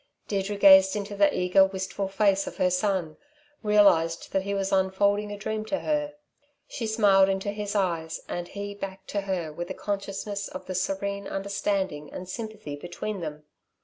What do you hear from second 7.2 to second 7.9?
into his